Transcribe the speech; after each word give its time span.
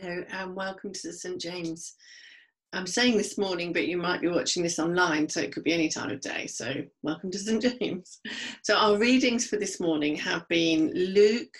Hello 0.00 0.24
and 0.32 0.50
um, 0.50 0.54
welcome 0.54 0.94
to 0.94 1.08
the 1.08 1.12
St 1.12 1.38
James. 1.38 1.94
I'm 2.72 2.86
saying 2.86 3.18
this 3.18 3.36
morning, 3.36 3.70
but 3.70 3.86
you 3.86 3.98
might 3.98 4.22
be 4.22 4.28
watching 4.28 4.62
this 4.62 4.78
online, 4.78 5.28
so 5.28 5.40
it 5.40 5.52
could 5.52 5.64
be 5.64 5.74
any 5.74 5.90
time 5.90 6.10
of 6.10 6.22
day. 6.22 6.46
So, 6.46 6.72
welcome 7.02 7.30
to 7.30 7.38
St 7.38 7.62
James. 7.62 8.20
So, 8.62 8.76
our 8.76 8.96
readings 8.96 9.46
for 9.46 9.56
this 9.56 9.78
morning 9.78 10.16
have 10.16 10.48
been 10.48 10.90
Luke 10.94 11.54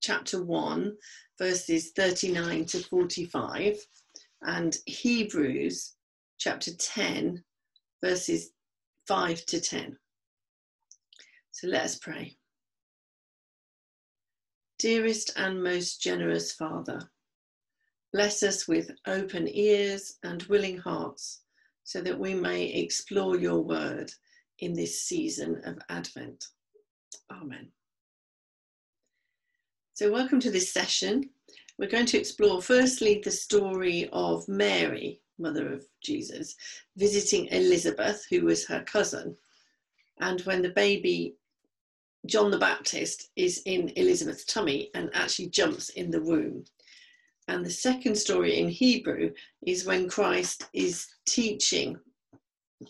chapter 0.00 0.42
1, 0.42 0.92
verses 1.38 1.92
39 1.94 2.64
to 2.66 2.80
45, 2.80 3.86
and 4.42 4.76
Hebrews 4.86 5.94
chapter 6.38 6.72
10, 6.74 7.44
verses 8.02 8.50
5 9.06 9.46
to 9.46 9.60
10. 9.60 9.96
So, 11.52 11.68
let 11.68 11.84
us 11.84 11.98
pray. 11.98 12.36
Dearest 14.80 15.32
and 15.36 15.62
most 15.62 16.02
generous 16.02 16.52
Father, 16.52 17.08
Bless 18.12 18.42
us 18.42 18.66
with 18.66 18.90
open 19.06 19.48
ears 19.48 20.16
and 20.22 20.42
willing 20.44 20.78
hearts 20.78 21.42
so 21.84 22.00
that 22.00 22.18
we 22.18 22.34
may 22.34 22.64
explore 22.64 23.36
your 23.36 23.60
word 23.60 24.10
in 24.60 24.72
this 24.72 25.02
season 25.02 25.60
of 25.64 25.78
Advent. 25.88 26.46
Amen. 27.30 27.68
So, 29.94 30.10
welcome 30.10 30.40
to 30.40 30.50
this 30.50 30.72
session. 30.72 31.28
We're 31.78 31.90
going 31.90 32.06
to 32.06 32.18
explore 32.18 32.62
firstly 32.62 33.20
the 33.22 33.30
story 33.30 34.08
of 34.12 34.48
Mary, 34.48 35.20
mother 35.38 35.72
of 35.72 35.86
Jesus, 36.02 36.56
visiting 36.96 37.46
Elizabeth, 37.46 38.24
who 38.30 38.42
was 38.42 38.66
her 38.66 38.82
cousin. 38.84 39.36
And 40.20 40.40
when 40.42 40.62
the 40.62 40.70
baby 40.70 41.36
John 42.26 42.50
the 42.50 42.58
Baptist 42.58 43.30
is 43.36 43.62
in 43.64 43.90
Elizabeth's 43.96 44.44
tummy 44.44 44.90
and 44.94 45.10
actually 45.14 45.48
jumps 45.48 45.90
in 45.90 46.10
the 46.10 46.20
womb. 46.20 46.64
And 47.48 47.64
the 47.64 47.70
second 47.70 48.14
story 48.14 48.58
in 48.58 48.68
Hebrew 48.68 49.32
is 49.66 49.86
when 49.86 50.06
Christ 50.06 50.68
is 50.74 51.06
teaching 51.26 51.98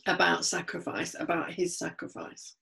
about 0.06 0.44
sacrifice, 0.44 1.14
about 1.18 1.52
his 1.52 1.78
sacrifice. 1.78 2.56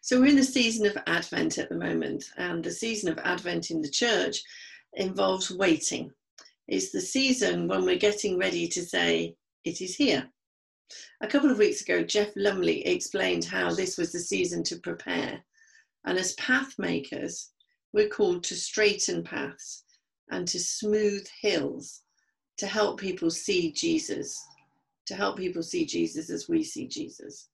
So 0.00 0.18
we're 0.20 0.26
in 0.26 0.36
the 0.36 0.42
season 0.42 0.84
of 0.84 0.98
Advent 1.06 1.58
at 1.58 1.68
the 1.68 1.76
moment, 1.76 2.24
and 2.38 2.62
the 2.62 2.72
season 2.72 3.10
of 3.10 3.18
Advent 3.20 3.70
in 3.70 3.80
the 3.80 3.88
church 3.88 4.42
involves 4.94 5.50
waiting. 5.50 6.10
It's 6.66 6.90
the 6.90 7.00
season 7.00 7.68
when 7.68 7.84
we're 7.84 7.98
getting 7.98 8.36
ready 8.36 8.66
to 8.66 8.84
say, 8.84 9.36
It 9.64 9.80
is 9.80 9.94
here. 9.94 10.28
A 11.20 11.28
couple 11.28 11.52
of 11.52 11.58
weeks 11.58 11.82
ago, 11.82 12.02
Jeff 12.02 12.30
Lumley 12.34 12.84
explained 12.84 13.44
how 13.44 13.72
this 13.72 13.96
was 13.96 14.10
the 14.10 14.18
season 14.18 14.64
to 14.64 14.80
prepare. 14.80 15.40
And 16.04 16.18
as 16.18 16.34
path 16.34 16.74
makers, 16.78 17.50
we're 17.92 18.08
called 18.08 18.42
to 18.44 18.56
straighten 18.56 19.22
paths 19.22 19.84
and 20.30 20.46
to 20.48 20.58
smooth 20.58 21.26
hills 21.40 22.02
to 22.58 22.66
help 22.66 22.98
people 22.98 23.30
see 23.30 23.72
Jesus, 23.72 24.42
to 25.06 25.14
help 25.14 25.36
people 25.36 25.62
see 25.62 25.84
Jesus 25.84 26.30
as 26.30 26.48
we 26.48 26.64
see 26.64 26.88
Jesus. 26.88 27.48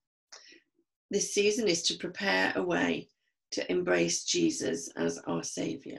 This 1.11 1.35
season 1.35 1.69
is 1.69 1.83
to 1.85 1.99
prepare 1.99 2.53
a 2.57 2.63
way 2.63 3.09
to 3.53 3.71
embrace 3.71 4.25
Jesus 4.25 4.89
as 4.97 5.19
our 5.27 5.43
Saviour. 5.43 5.99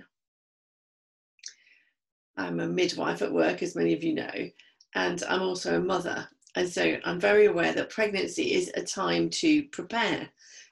I'm 2.35 2.59
a 2.59 2.67
midwife 2.67 3.21
at 3.21 3.31
work, 3.31 3.61
as 3.61 3.75
many 3.75 3.93
of 3.93 4.03
you 4.03 4.15
know, 4.15 4.49
and 4.95 5.23
I'm 5.29 5.41
also 5.41 5.77
a 5.77 5.83
mother. 5.83 6.27
And 6.55 6.67
so 6.67 6.97
I'm 7.03 7.19
very 7.19 7.45
aware 7.45 7.73
that 7.73 7.89
pregnancy 7.89 8.53
is 8.53 8.71
a 8.75 8.81
time 8.81 9.29
to 9.31 9.63
prepare, 9.65 10.29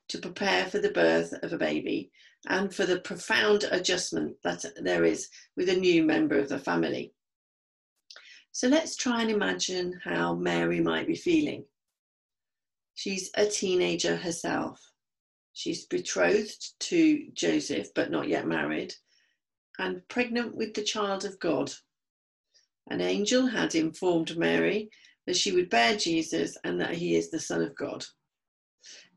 to 0.09 0.17
prepare 0.17 0.65
for 0.65 0.79
the 0.79 0.91
birth 0.91 1.33
of 1.43 1.53
a 1.53 1.57
baby, 1.57 2.11
and 2.47 2.73
for 2.73 2.85
the 2.85 2.99
profound 2.99 3.65
adjustment 3.71 4.35
that 4.43 4.65
there 4.81 5.05
is 5.05 5.29
with 5.55 5.69
a 5.69 5.75
new 5.75 6.03
member 6.03 6.37
of 6.39 6.49
the 6.49 6.59
family. 6.59 7.13
So 8.51 8.67
let's 8.67 8.95
try 8.95 9.21
and 9.21 9.31
imagine 9.31 9.99
how 10.03 10.35
Mary 10.35 10.81
might 10.81 11.07
be 11.07 11.15
feeling. 11.15 11.65
She's 12.95 13.31
a 13.35 13.45
teenager 13.45 14.17
herself. 14.17 14.91
She's 15.53 15.85
betrothed 15.85 16.79
to 16.81 17.27
Joseph, 17.33 17.93
but 17.93 18.11
not 18.11 18.27
yet 18.27 18.47
married, 18.47 18.93
and 19.79 20.07
pregnant 20.07 20.55
with 20.55 20.73
the 20.73 20.83
child 20.83 21.25
of 21.25 21.39
God. 21.39 21.71
An 22.89 23.01
angel 23.01 23.47
had 23.47 23.75
informed 23.75 24.37
Mary 24.37 24.89
that 25.27 25.37
she 25.37 25.51
would 25.51 25.69
bear 25.69 25.95
Jesus 25.95 26.57
and 26.63 26.81
that 26.81 26.95
he 26.95 27.15
is 27.15 27.29
the 27.29 27.39
Son 27.39 27.61
of 27.61 27.75
God 27.75 28.05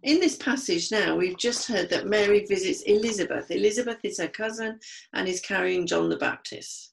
in 0.03 0.21
this 0.21 0.37
passage 0.37 0.93
now, 0.93 1.17
we've 1.17 1.39
just 1.39 1.67
heard 1.67 1.89
that 1.89 2.07
Mary 2.07 2.45
visits 2.45 2.83
Elizabeth. 2.83 3.51
Elizabeth 3.51 3.99
is 4.03 4.19
her 4.19 4.29
cousin 4.29 4.79
and 5.15 5.27
is 5.27 5.41
carrying 5.41 5.87
John 5.87 6.11
the 6.11 6.17
Baptist. 6.17 6.93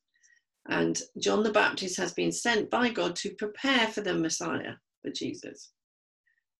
And 0.69 1.01
John 1.19 1.43
the 1.43 1.51
Baptist 1.51 1.97
has 1.97 2.13
been 2.13 2.31
sent 2.31 2.69
by 2.69 2.89
God 2.89 3.15
to 3.17 3.35
prepare 3.35 3.87
for 3.87 4.01
the 4.01 4.13
Messiah, 4.13 4.75
for 5.01 5.11
Jesus. 5.11 5.71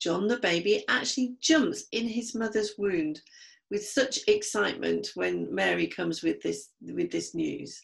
John 0.01 0.27
the 0.27 0.39
baby 0.39 0.83
actually 0.89 1.35
jumps 1.39 1.85
in 1.93 2.07
his 2.07 2.35
mother's 2.35 2.73
wound 2.77 3.21
with 3.69 3.85
such 3.85 4.19
excitement 4.27 5.11
when 5.13 5.53
Mary 5.53 5.87
comes 5.87 6.21
with 6.21 6.41
this, 6.41 6.71
with 6.81 7.11
this 7.11 7.33
news. 7.33 7.81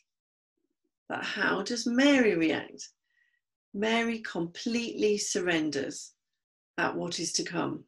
But 1.07 1.23
how 1.23 1.61
does 1.61 1.87
Mary 1.87 2.35
react? 2.35 2.89
Mary 3.73 4.19
completely 4.19 5.17
surrenders 5.17 6.11
at 6.77 6.95
what 6.95 7.19
is 7.19 7.31
to 7.33 7.43
come. 7.43 7.85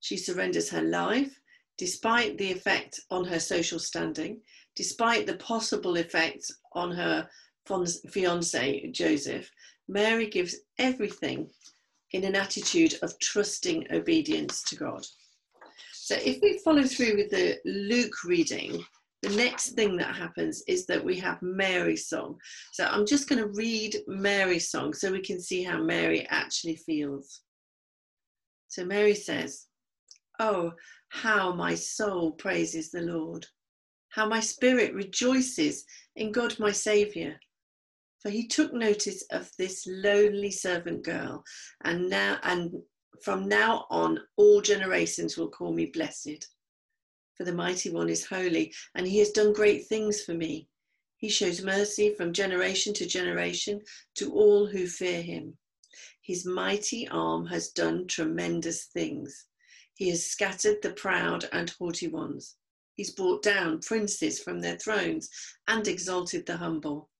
She 0.00 0.16
surrenders 0.16 0.70
her 0.70 0.82
life 0.82 1.40
despite 1.80 2.36
the 2.36 2.52
effect 2.52 3.00
on 3.10 3.24
her 3.24 3.40
social 3.40 3.78
standing, 3.78 4.38
despite 4.76 5.26
the 5.26 5.36
possible 5.36 5.96
effect 5.96 6.44
on 6.74 6.90
her 6.90 7.26
fiance 8.10 8.90
Joseph. 8.92 9.50
Mary 9.88 10.26
gives 10.28 10.56
everything 10.78 11.48
in 12.12 12.24
an 12.24 12.36
attitude 12.36 12.96
of 13.02 13.18
trusting 13.18 13.86
obedience 13.92 14.62
to 14.64 14.76
God. 14.76 15.06
So, 15.94 16.16
if 16.16 16.42
we 16.42 16.58
follow 16.58 16.82
through 16.82 17.16
with 17.16 17.30
the 17.30 17.58
Luke 17.64 18.24
reading, 18.24 18.84
the 19.22 19.36
next 19.36 19.70
thing 19.70 19.96
that 19.96 20.14
happens 20.14 20.62
is 20.68 20.84
that 20.86 21.02
we 21.02 21.18
have 21.20 21.40
Mary's 21.40 22.08
song. 22.08 22.36
So, 22.72 22.84
I'm 22.84 23.06
just 23.06 23.26
going 23.28 23.40
to 23.40 23.58
read 23.58 23.96
Mary's 24.06 24.70
song 24.70 24.92
so 24.92 25.12
we 25.12 25.22
can 25.22 25.40
see 25.40 25.62
how 25.62 25.82
Mary 25.82 26.26
actually 26.28 26.76
feels. 26.76 27.40
So, 28.68 28.84
Mary 28.84 29.14
says, 29.14 29.66
Oh, 30.42 30.72
how 31.10 31.52
my 31.52 31.74
soul 31.74 32.32
praises 32.32 32.90
the 32.90 33.02
Lord, 33.02 33.44
how 34.08 34.26
my 34.26 34.40
spirit 34.40 34.94
rejoices 34.94 35.84
in 36.16 36.32
God 36.32 36.58
my 36.58 36.72
Saviour. 36.72 37.38
For 38.20 38.30
he 38.30 38.48
took 38.48 38.72
notice 38.72 39.22
of 39.30 39.50
this 39.58 39.86
lonely 39.86 40.50
servant 40.50 41.04
girl, 41.04 41.44
and 41.84 42.08
now 42.08 42.38
and 42.42 42.72
from 43.22 43.50
now 43.50 43.84
on 43.90 44.18
all 44.38 44.62
generations 44.62 45.36
will 45.36 45.50
call 45.50 45.74
me 45.74 45.86
blessed. 45.92 46.48
For 47.34 47.44
the 47.44 47.52
mighty 47.52 47.90
one 47.90 48.08
is 48.08 48.24
holy, 48.24 48.72
and 48.94 49.06
he 49.06 49.18
has 49.18 49.32
done 49.32 49.52
great 49.52 49.88
things 49.88 50.22
for 50.22 50.32
me. 50.32 50.68
He 51.18 51.28
shows 51.28 51.62
mercy 51.62 52.14
from 52.14 52.32
generation 52.32 52.94
to 52.94 53.04
generation 53.04 53.82
to 54.14 54.32
all 54.32 54.66
who 54.66 54.86
fear 54.86 55.20
him. 55.20 55.58
His 56.22 56.46
mighty 56.46 57.06
arm 57.08 57.44
has 57.48 57.68
done 57.72 58.06
tremendous 58.06 58.86
things. 58.86 59.44
He 60.00 60.08
has 60.08 60.24
scattered 60.24 60.80
the 60.80 60.94
proud 60.94 61.46
and 61.52 61.68
haughty 61.68 62.08
ones. 62.08 62.56
He's 62.94 63.10
brought 63.10 63.42
down 63.42 63.80
princes 63.80 64.40
from 64.40 64.58
their 64.58 64.78
thrones 64.78 65.28
and 65.68 65.86
exalted 65.86 66.46
the 66.46 66.56
humble. 66.56 67.10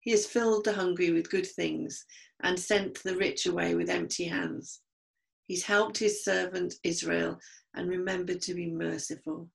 He 0.00 0.10
has 0.12 0.24
filled 0.24 0.64
the 0.64 0.72
hungry 0.72 1.10
with 1.10 1.28
good 1.28 1.46
things 1.46 2.02
and 2.42 2.58
sent 2.58 3.02
the 3.02 3.14
rich 3.14 3.44
away 3.44 3.74
with 3.74 3.90
empty 3.90 4.24
hands. 4.24 4.80
He's 5.44 5.64
helped 5.64 5.98
his 5.98 6.24
servant 6.24 6.72
Israel 6.82 7.38
and 7.74 7.90
remembered 7.90 8.40
to 8.40 8.54
be 8.54 8.70
merciful. 8.70 9.50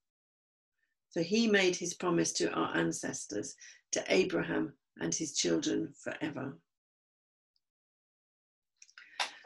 For 1.11 1.23
he 1.23 1.47
made 1.47 1.75
his 1.75 1.95
promise 1.95 2.33
to 2.33 2.51
our 2.51 2.77
ancestors, 2.77 3.55
to 3.93 4.03
Abraham 4.09 4.73
and 4.99 5.15
his 5.15 5.33
children 5.35 5.91
forever. 6.03 6.55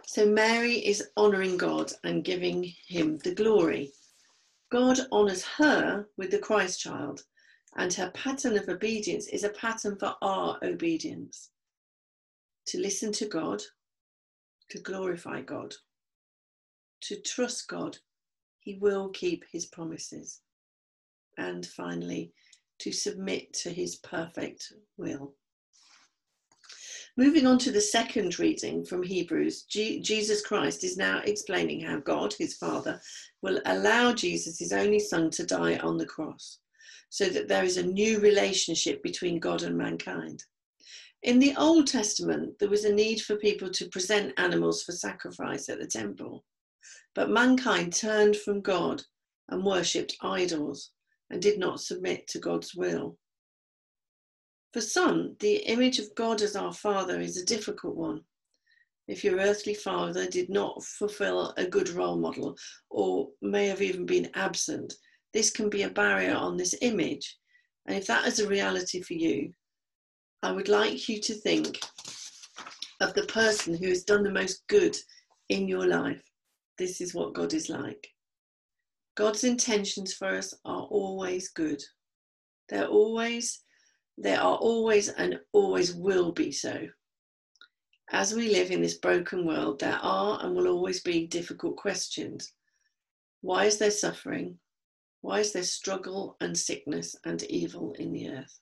So 0.05 0.25
Mary 0.25 0.75
is 0.75 1.09
honoring 1.15 1.57
God 1.57 1.91
and 2.03 2.23
giving 2.23 2.63
him 2.87 3.17
the 3.19 3.33
glory. 3.33 3.93
God 4.69 4.99
honors 5.11 5.43
her 5.43 6.07
with 6.17 6.31
the 6.31 6.39
Christ 6.39 6.79
child, 6.79 7.23
and 7.75 7.93
her 7.93 8.11
pattern 8.11 8.57
of 8.57 8.67
obedience 8.67 9.27
is 9.27 9.43
a 9.43 9.49
pattern 9.49 9.97
for 9.97 10.15
our 10.21 10.59
obedience 10.63 11.49
to 12.67 12.79
listen 12.79 13.11
to 13.13 13.27
God, 13.27 13.61
to 14.69 14.79
glorify 14.79 15.41
God, 15.41 15.73
to 17.01 17.19
trust 17.21 17.67
God. 17.67 17.97
He 18.59 18.75
will 18.75 19.09
keep 19.09 19.43
his 19.51 19.65
promises. 19.65 20.41
And 21.37 21.65
finally, 21.65 22.33
to 22.79 22.91
submit 22.91 23.53
to 23.53 23.69
his 23.69 23.97
perfect 23.97 24.73
will. 24.97 25.33
Moving 27.15 27.45
on 27.45 27.59
to 27.59 27.71
the 27.71 27.81
second 27.81 28.39
reading 28.39 28.83
from 28.83 29.03
Hebrews, 29.03 29.63
G- 29.63 29.99
Jesus 30.01 30.41
Christ 30.41 30.83
is 30.83 30.97
now 30.97 31.21
explaining 31.25 31.81
how 31.81 31.99
God, 31.99 32.33
his 32.33 32.55
Father, 32.55 32.99
will 33.43 33.61
allow 33.65 34.13
Jesus, 34.13 34.57
his 34.57 34.73
only 34.73 34.99
Son, 34.99 35.29
to 35.31 35.45
die 35.45 35.77
on 35.77 35.97
the 35.97 36.07
cross 36.07 36.59
so 37.13 37.29
that 37.29 37.47
there 37.47 37.63
is 37.63 37.77
a 37.77 37.83
new 37.83 38.19
relationship 38.19 39.03
between 39.03 39.39
God 39.39 39.61
and 39.61 39.77
mankind. 39.77 40.43
In 41.21 41.37
the 41.37 41.55
Old 41.55 41.85
Testament, 41.85 42.57
there 42.57 42.69
was 42.69 42.85
a 42.85 42.91
need 42.91 43.21
for 43.21 43.35
people 43.35 43.69
to 43.69 43.89
present 43.89 44.33
animals 44.37 44.81
for 44.81 44.93
sacrifice 44.93 45.69
at 45.69 45.79
the 45.79 45.85
temple, 45.85 46.43
but 47.13 47.29
mankind 47.29 47.93
turned 47.93 48.35
from 48.35 48.61
God 48.61 49.03
and 49.49 49.63
worshipped 49.63 50.17
idols 50.21 50.89
and 51.29 51.39
did 51.39 51.59
not 51.59 51.79
submit 51.79 52.27
to 52.29 52.39
God's 52.39 52.73
will. 52.73 53.19
For 54.73 54.81
some, 54.81 55.35
the 55.39 55.57
image 55.67 55.99
of 55.99 56.13
God 56.15 56.41
as 56.41 56.55
our 56.55 56.73
Father 56.73 57.21
is 57.21 57.37
a 57.37 57.45
difficult 57.45 57.95
one. 57.95 58.21
If 59.07 59.23
your 59.23 59.37
earthly 59.39 59.73
father 59.73 60.27
did 60.27 60.49
not 60.49 60.83
fulfill 60.83 61.53
a 61.57 61.67
good 61.67 61.89
role 61.89 62.17
model 62.17 62.57
or 62.89 63.29
may 63.41 63.67
have 63.67 63.81
even 63.81 64.05
been 64.05 64.31
absent, 64.33 64.93
this 65.33 65.51
can 65.51 65.69
be 65.69 65.83
a 65.83 65.89
barrier 65.89 66.35
on 66.35 66.55
this 66.55 66.73
image. 66.81 67.37
And 67.85 67.97
if 67.97 68.07
that 68.07 68.25
is 68.25 68.39
a 68.39 68.47
reality 68.47 69.01
for 69.01 69.13
you, 69.13 69.51
I 70.41 70.51
would 70.51 70.69
like 70.69 71.09
you 71.09 71.19
to 71.19 71.33
think 71.33 71.79
of 73.01 73.13
the 73.13 73.25
person 73.25 73.75
who 73.75 73.89
has 73.89 74.03
done 74.03 74.23
the 74.23 74.31
most 74.31 74.63
good 74.67 74.95
in 75.49 75.67
your 75.67 75.85
life. 75.85 76.23
This 76.77 77.01
is 77.01 77.13
what 77.13 77.33
God 77.33 77.53
is 77.53 77.69
like. 77.69 78.07
God's 79.15 79.43
intentions 79.43 80.13
for 80.13 80.29
us 80.29 80.53
are 80.65 80.83
always 80.83 81.49
good. 81.49 81.83
They're 82.69 82.87
always, 82.87 83.61
they 84.17 84.35
are 84.35 84.55
always 84.55 85.09
and 85.09 85.39
always 85.51 85.93
will 85.93 86.31
be 86.31 86.51
so. 86.51 86.87
As 88.11 88.33
we 88.33 88.49
live 88.49 88.69
in 88.69 88.81
this 88.81 88.97
broken 88.97 89.45
world, 89.45 89.79
there 89.79 89.99
are 90.01 90.43
and 90.43 90.55
will 90.55 90.67
always 90.67 91.01
be 91.01 91.25
difficult 91.25 91.77
questions. 91.77 92.53
Why 93.41 93.65
is 93.65 93.77
there 93.77 93.91
suffering? 93.91 94.59
Why 95.21 95.39
is 95.39 95.53
there 95.53 95.63
struggle 95.63 96.37
and 96.41 96.57
sickness 96.57 97.15
and 97.25 97.41
evil 97.43 97.93
in 97.93 98.11
the 98.11 98.29
earth, 98.29 98.59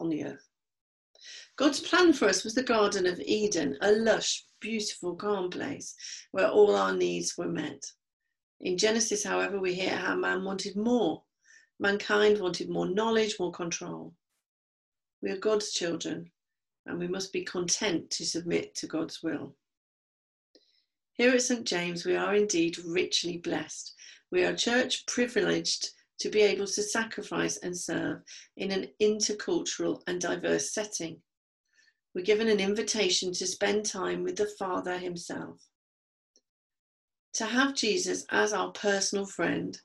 on 0.00 0.10
the 0.10 0.24
earth? 0.24 0.48
God's 1.56 1.80
plan 1.80 2.12
for 2.12 2.28
us 2.28 2.44
was 2.44 2.54
the 2.54 2.62
Garden 2.62 3.06
of 3.06 3.20
Eden, 3.20 3.78
a 3.80 3.92
lush, 3.92 4.44
beautiful, 4.60 5.16
calm 5.16 5.50
place 5.50 5.94
where 6.32 6.48
all 6.48 6.76
our 6.76 6.94
needs 6.94 7.36
were 7.36 7.48
met. 7.48 7.82
In 8.60 8.76
Genesis, 8.78 9.24
however, 9.24 9.58
we 9.58 9.74
hear 9.74 9.96
how 9.96 10.14
man 10.14 10.44
wanted 10.44 10.76
more. 10.76 11.22
Mankind 11.80 12.38
wanted 12.38 12.68
more 12.68 12.88
knowledge, 12.88 13.36
more 13.40 13.52
control. 13.52 14.14
We 15.24 15.30
are 15.30 15.38
God's 15.38 15.72
children, 15.72 16.30
and 16.84 16.98
we 16.98 17.08
must 17.08 17.32
be 17.32 17.44
content 17.44 18.10
to 18.10 18.26
submit 18.26 18.74
to 18.74 18.86
God's 18.86 19.22
will. 19.22 19.56
Here 21.14 21.30
at 21.30 21.40
St. 21.40 21.66
James, 21.66 22.04
we 22.04 22.14
are 22.14 22.34
indeed 22.34 22.76
richly 22.84 23.38
blessed. 23.38 23.94
We 24.30 24.44
are 24.44 24.54
church 24.54 25.06
privileged 25.06 25.92
to 26.18 26.28
be 26.28 26.42
able 26.42 26.66
to 26.66 26.82
sacrifice 26.82 27.56
and 27.56 27.74
serve 27.74 28.20
in 28.58 28.70
an 28.70 28.88
intercultural 29.00 30.02
and 30.06 30.20
diverse 30.20 30.74
setting. 30.74 31.22
We're 32.14 32.26
given 32.26 32.48
an 32.48 32.60
invitation 32.60 33.32
to 33.32 33.46
spend 33.46 33.86
time 33.86 34.24
with 34.24 34.36
the 34.36 34.52
Father 34.58 34.98
Himself. 34.98 35.58
To 37.36 37.46
have 37.46 37.74
Jesus 37.74 38.26
as 38.28 38.52
our 38.52 38.72
personal 38.72 39.24
friend, 39.24 39.80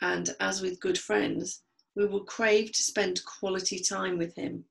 and 0.00 0.30
as 0.40 0.60
with 0.60 0.80
good 0.80 0.98
friends, 0.98 1.62
we 1.94 2.06
will 2.06 2.24
crave 2.24 2.72
to 2.72 2.82
spend 2.82 3.24
quality 3.24 3.78
time 3.78 4.18
with 4.18 4.34
Him. 4.34 4.64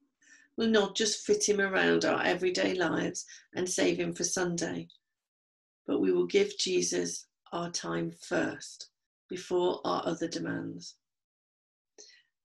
We'll 0.60 0.68
not 0.68 0.94
just 0.94 1.26
fit 1.26 1.48
Him 1.48 1.62
around 1.62 2.04
our 2.04 2.22
everyday 2.22 2.74
lives 2.74 3.26
and 3.56 3.68
save 3.68 3.98
Him 3.98 4.14
for 4.14 4.26
Sunday, 4.26 4.90
but 5.88 6.02
we 6.02 6.12
will 6.12 6.26
give 6.26 6.58
Jesus 6.58 7.28
our 7.54 7.72
time 7.72 8.12
first 8.12 8.90
before 9.30 9.80
our 9.86 10.06
other 10.06 10.28
demands. 10.28 10.96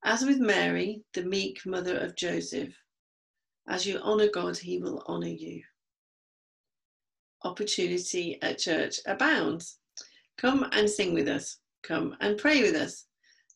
As 0.04 0.24
with 0.24 0.38
Mary, 0.38 1.02
the 1.12 1.24
meek 1.24 1.66
mother 1.66 1.98
of 1.98 2.14
Joseph, 2.14 2.72
as 3.66 3.84
you 3.84 3.98
honour 3.98 4.28
God, 4.28 4.56
he 4.56 4.78
will 4.78 5.02
honour 5.08 5.26
you. 5.26 5.64
Opportunity 7.42 8.40
at 8.42 8.58
church 8.58 9.00
abounds. 9.06 9.78
Come 10.38 10.68
and 10.70 10.88
sing 10.88 11.14
with 11.14 11.26
us. 11.26 11.56
Come 11.82 12.16
and 12.20 12.38
pray 12.38 12.62
with 12.62 12.76
us. 12.76 13.06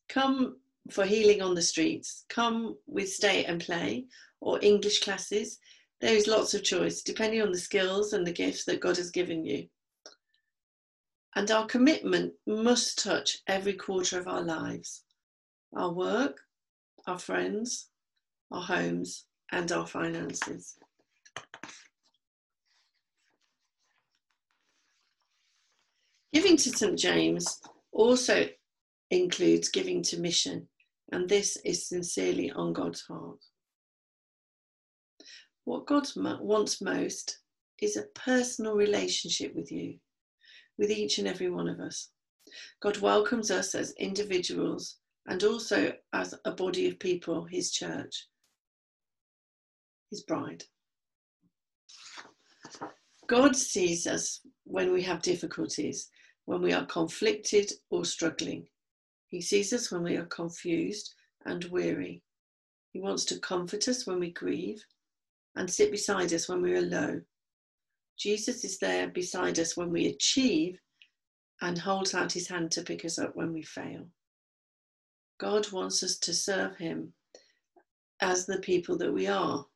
Come 0.08 0.56
for 0.90 1.04
healing 1.04 1.42
on 1.42 1.54
the 1.54 1.62
streets. 1.62 2.24
Come 2.28 2.76
with 2.86 3.12
stay 3.12 3.44
and 3.44 3.60
play 3.60 4.06
or 4.40 4.58
English 4.62 5.00
classes. 5.00 5.58
There 6.00 6.14
is 6.14 6.26
lots 6.26 6.54
of 6.54 6.62
choice 6.62 7.02
depending 7.02 7.42
on 7.42 7.52
the 7.52 7.58
skills 7.58 8.12
and 8.12 8.26
the 8.26 8.32
gifts 8.32 8.64
that 8.64 8.80
God 8.80 8.96
has 8.96 9.10
given 9.10 9.44
you. 9.44 9.68
And 11.34 11.50
our 11.50 11.66
commitment 11.66 12.32
must 12.46 13.02
touch 13.02 13.38
every 13.46 13.74
quarter 13.74 14.18
of 14.18 14.28
our 14.28 14.42
lives 14.42 15.04
our 15.76 15.92
work, 15.92 16.40
our 17.06 17.18
friends, 17.18 17.88
our 18.50 18.62
homes, 18.62 19.26
and 19.52 19.70
our 19.70 19.86
finances. 19.86 20.76
Giving 26.32 26.56
to 26.56 26.70
St 26.70 26.98
James 26.98 27.60
also 27.92 28.46
includes 29.10 29.68
giving 29.68 30.02
to 30.04 30.18
mission, 30.18 30.68
and 31.12 31.28
this 31.28 31.56
is 31.64 31.88
sincerely 31.88 32.50
on 32.50 32.72
God's 32.72 33.02
heart. 33.02 33.38
What 35.64 35.86
God 35.86 36.06
wants 36.16 36.80
most 36.80 37.38
is 37.80 37.96
a 37.96 38.06
personal 38.14 38.74
relationship 38.74 39.54
with 39.54 39.70
you 39.70 39.98
with 40.78 40.90
each 40.90 41.18
and 41.18 41.26
every 41.26 41.50
one 41.50 41.68
of 41.68 41.80
us. 41.80 42.10
God 42.80 42.98
welcomes 42.98 43.50
us 43.50 43.74
as 43.74 43.92
individuals 43.98 44.96
and 45.26 45.42
also 45.44 45.92
as 46.14 46.34
a 46.44 46.52
body 46.52 46.88
of 46.88 46.98
people, 46.98 47.44
his 47.44 47.70
church, 47.70 48.28
his 50.10 50.22
bride. 50.22 50.64
God 53.26 53.54
sees 53.54 54.06
us 54.06 54.40
when 54.64 54.92
we 54.92 55.02
have 55.02 55.20
difficulties, 55.20 56.08
when 56.46 56.62
we 56.62 56.72
are 56.72 56.86
conflicted 56.86 57.70
or 57.90 58.06
struggling. 58.06 58.66
He 59.28 59.40
sees 59.40 59.72
us 59.72 59.90
when 59.90 60.02
we 60.02 60.16
are 60.16 60.26
confused 60.26 61.14
and 61.44 61.64
weary. 61.64 62.22
He 62.92 63.00
wants 63.00 63.24
to 63.26 63.38
comfort 63.38 63.88
us 63.88 64.06
when 64.06 64.18
we 64.18 64.30
grieve 64.30 64.82
and 65.54 65.70
sit 65.70 65.90
beside 65.90 66.32
us 66.32 66.48
when 66.48 66.62
we 66.62 66.74
are 66.74 66.82
low. 66.82 67.20
Jesus 68.18 68.64
is 68.64 68.78
there 68.78 69.08
beside 69.08 69.58
us 69.58 69.76
when 69.76 69.90
we 69.90 70.06
achieve 70.06 70.80
and 71.60 71.78
holds 71.78 72.14
out 72.14 72.32
his 72.32 72.48
hand 72.48 72.70
to 72.72 72.82
pick 72.82 73.04
us 73.04 73.18
up 73.18 73.36
when 73.36 73.52
we 73.52 73.62
fail. 73.62 74.06
God 75.38 75.70
wants 75.70 76.02
us 76.02 76.16
to 76.18 76.32
serve 76.32 76.76
him 76.76 77.12
as 78.20 78.46
the 78.46 78.58
people 78.58 78.96
that 78.98 79.12
we 79.12 79.26
are, 79.26 79.66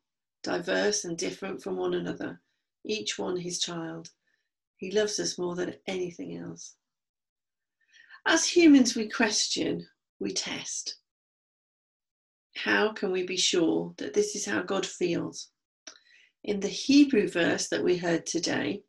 diverse 0.43 1.05
and 1.05 1.17
different 1.17 1.63
from 1.63 1.77
one 1.77 1.95
another, 1.95 2.41
each 2.85 3.19
one 3.19 3.37
his 3.37 3.61
child. 3.61 4.11
He 4.77 4.91
loves 4.91 5.21
us 5.21 5.39
more 5.39 5.55
than 5.55 5.77
anything 5.87 6.37
else. 6.37 6.75
As 8.25 8.49
humans, 8.49 8.95
we 8.95 9.09
question, 9.09 9.87
we 10.21 10.33
test. 10.33 10.97
How 12.57 12.93
can 12.93 13.11
we 13.11 13.25
be 13.25 13.37
sure 13.37 13.95
that 13.99 14.15
this 14.15 14.37
is 14.37 14.47
how 14.47 14.63
God 14.63 14.87
feels? 14.87 15.51
In 16.45 16.61
the 16.61 16.69
Hebrew 16.69 17.29
verse 17.29 17.69
that 17.69 17.83
we 17.83 17.97
heard 17.97 18.25
today, 18.25 18.83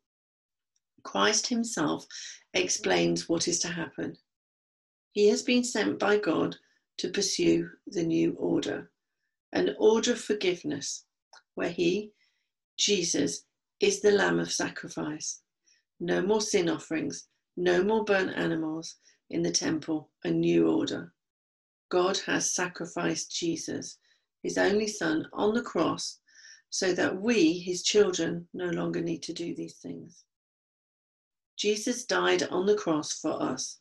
Christ 1.03 1.47
himself 1.47 2.05
explains 2.53 3.27
what 3.27 3.47
is 3.47 3.59
to 3.59 3.69
happen. 3.69 4.15
He 5.13 5.29
has 5.29 5.41
been 5.41 5.63
sent 5.63 5.97
by 5.97 6.17
God 6.17 6.55
to 6.97 7.09
pursue 7.09 7.69
the 7.87 8.03
new 8.03 8.33
order, 8.33 8.91
an 9.51 9.75
order 9.79 10.13
of 10.13 10.21
forgiveness, 10.21 11.05
where 11.55 11.71
he, 11.71 12.11
Jesus, 12.77 13.45
is 13.79 14.01
the 14.01 14.11
Lamb 14.11 14.39
of 14.39 14.51
sacrifice. 14.51 15.41
No 15.99 16.21
more 16.21 16.41
sin 16.41 16.69
offerings, 16.69 17.27
no 17.57 17.83
more 17.83 18.03
burnt 18.03 18.35
animals 18.35 18.97
in 19.33 19.41
the 19.41 19.51
temple, 19.51 20.09
a 20.23 20.29
new 20.29 20.69
order. 20.69 21.11
God 21.89 22.17
has 22.25 22.53
sacrificed 22.53 23.35
Jesus, 23.35 23.97
his 24.43 24.57
only 24.57 24.87
Son, 24.87 25.27
on 25.33 25.53
the 25.53 25.61
cross 25.61 26.19
so 26.69 26.93
that 26.93 27.21
we, 27.21 27.59
his 27.59 27.83
children, 27.83 28.47
no 28.53 28.67
longer 28.69 29.01
need 29.01 29.21
to 29.23 29.33
do 29.33 29.53
these 29.53 29.75
things. 29.75 30.23
Jesus 31.57 32.05
died 32.05 32.43
on 32.43 32.65
the 32.65 32.75
cross 32.75 33.13
for 33.13 33.41
us 33.41 33.79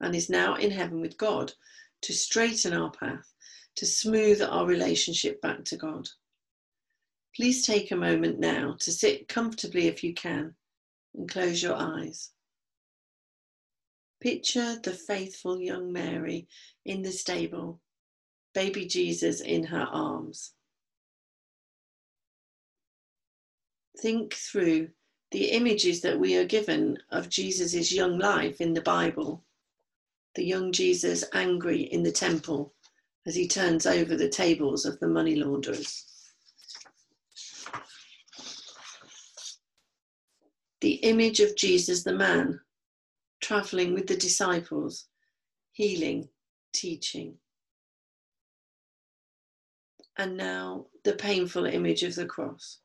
and 0.00 0.14
is 0.14 0.28
now 0.28 0.56
in 0.56 0.70
heaven 0.70 1.00
with 1.00 1.16
God 1.16 1.52
to 2.02 2.12
straighten 2.12 2.74
our 2.74 2.90
path, 2.90 3.32
to 3.76 3.86
smooth 3.86 4.42
our 4.42 4.66
relationship 4.66 5.40
back 5.40 5.64
to 5.64 5.76
God. 5.76 6.08
Please 7.34 7.64
take 7.64 7.90
a 7.90 7.96
moment 7.96 8.38
now 8.38 8.76
to 8.80 8.92
sit 8.92 9.26
comfortably 9.26 9.86
if 9.86 10.04
you 10.04 10.14
can 10.14 10.54
and 11.14 11.28
close 11.30 11.62
your 11.62 11.76
eyes. 11.76 12.30
Picture 14.24 14.80
the 14.82 14.94
faithful 14.94 15.60
young 15.60 15.92
Mary 15.92 16.48
in 16.86 17.02
the 17.02 17.12
stable, 17.12 17.78
baby 18.54 18.86
Jesus 18.86 19.42
in 19.42 19.64
her 19.64 19.86
arms. 19.92 20.54
think 24.00 24.34
through 24.34 24.88
the 25.30 25.50
images 25.50 26.00
that 26.02 26.18
we 26.18 26.36
are 26.36 26.44
given 26.46 26.96
of 27.10 27.28
Jesus' 27.28 27.92
young 27.92 28.18
life 28.18 28.60
in 28.62 28.72
the 28.72 28.80
Bible. 28.80 29.44
The 30.36 30.44
young 30.44 30.72
Jesus 30.72 31.24
angry 31.32 31.82
in 31.82 32.02
the 32.02 32.12
temple 32.12 32.72
as 33.26 33.34
he 33.34 33.46
turns 33.46 33.86
over 33.86 34.16
the 34.16 34.28
tables 34.28 34.84
of 34.84 34.98
the 35.00 35.08
money 35.08 35.36
launderers. 35.36 36.06
The 40.80 40.94
image 40.94 41.40
of 41.40 41.56
Jesus 41.56 42.04
the 42.04 42.14
man, 42.14 42.60
traveling 43.44 43.94
with 43.94 44.06
the 44.06 44.16
disciples, 44.16 45.06
healing, 45.72 46.28
teaching. 46.72 47.34
And 50.16 50.36
now 50.36 50.86
the 51.04 51.14
painful 51.14 51.66
image 51.66 52.02
of 52.02 52.14
the 52.14 52.26
cross. 52.26 52.78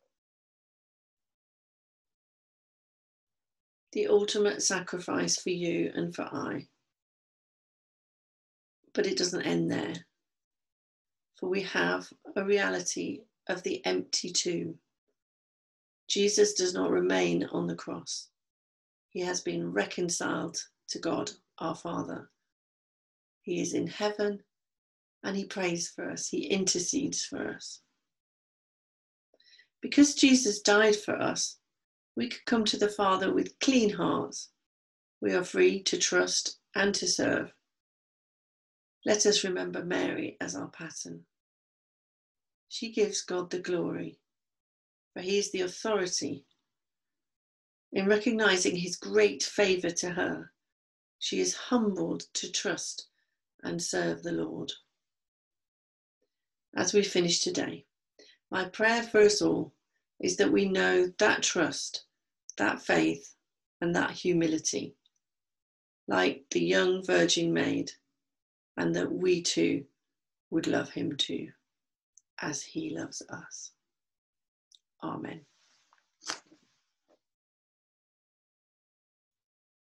The 3.94 4.08
ultimate 4.08 4.62
sacrifice 4.62 5.42
for 5.42 5.50
you 5.50 5.92
and 5.96 6.14
for 6.14 6.24
I. 6.24 6.68
But 8.94 9.08
it 9.08 9.18
doesn't 9.18 9.44
end 9.44 9.72
there 9.72 9.96
for 11.40 11.48
we 11.48 11.62
have 11.62 12.12
a 12.36 12.44
reality 12.44 13.22
of 13.48 13.64
the 13.64 13.84
empty 13.86 14.30
tomb. 14.30 14.76
Jesus 16.10 16.54
does 16.54 16.74
not 16.74 16.92
remain 16.92 17.46
on 17.54 17.66
the 17.66 17.76
cross. 17.76 18.28
He 19.12 19.22
has 19.22 19.42
been 19.42 19.72
reconciled 19.72 20.58
to 20.90 21.00
God 21.00 21.32
our 21.58 21.76
Father. 21.76 22.30
He 23.42 23.62
is 23.62 23.74
in 23.74 23.88
heaven 23.88 24.44
and 25.24 25.36
he 25.36 25.46
prays 25.46 25.90
for 25.90 26.10
us, 26.10 26.30
he 26.30 26.46
intercedes 26.46 27.26
for 27.26 27.54
us. 27.54 27.82
Because 29.82 30.14
Jesus 30.14 30.62
died 30.62 30.96
for 30.96 31.16
us, 31.20 31.58
we 32.16 32.30
can 32.30 32.40
come 32.46 32.66
to 32.66 32.78
the 32.78 32.90
Father 32.90 33.34
with 33.34 33.58
clean 33.60 33.92
hearts. 33.92 34.50
We 35.22 35.34
are 35.34 35.44
free 35.44 35.84
to 35.84 35.98
trust 35.98 36.60
and 36.76 36.94
to 36.96 37.08
serve. 37.08 37.54
Let 39.06 39.26
us 39.26 39.44
remember 39.44 39.84
Mary 39.84 40.38
as 40.42 40.56
our 40.56 40.68
pattern. 40.68 41.26
She 42.68 42.92
gives 42.92 43.22
God 43.24 43.50
the 43.50 43.60
glory, 43.60 44.20
for 45.14 45.22
he 45.22 45.40
is 45.40 45.52
the 45.52 45.62
authority. 45.62 46.46
In 47.92 48.08
recognizing 48.08 48.76
his 48.76 48.96
great 48.96 49.42
favor 49.44 49.90
to 49.90 50.12
her, 50.12 50.52
she 51.18 51.40
is 51.40 51.56
humbled 51.56 52.24
to 52.34 52.52
trust 52.52 53.08
and 53.64 53.82
serve 53.82 54.24
the 54.24 54.32
Lord. 54.32 54.72
As 56.76 56.94
we 56.94 57.04
finish 57.04 57.40
today, 57.40 57.86
my 58.52 58.66
prayer 58.70 59.04
for 59.04 59.22
us 59.22 59.42
all 59.42 59.74
is 60.20 60.38
that 60.38 60.52
we 60.52 60.66
know 60.70 61.08
that 61.18 61.44
trust, 61.44 62.06
that 62.58 62.82
faith, 62.82 63.36
and 63.82 63.96
that 63.96 64.12
humility, 64.12 64.96
like 66.08 66.46
the 66.52 66.62
young 66.62 67.04
virgin 67.04 67.54
maid, 67.54 67.92
and 68.78 68.96
that 68.96 69.12
we 69.12 69.42
too 69.42 69.86
would 70.52 70.68
love 70.68 70.90
him 70.92 71.16
too 71.16 71.50
as 72.42 72.62
he 72.62 72.96
loves 72.96 73.22
us. 73.30 73.72
Amen. 75.04 75.46